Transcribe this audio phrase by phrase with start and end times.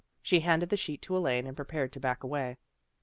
[0.23, 2.57] She handed the sheet to Elaine and prepared to back away.